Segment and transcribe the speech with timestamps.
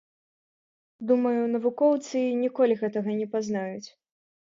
[1.09, 3.87] Думаю, навукоўцы ніколі гэтага не пазнаюць.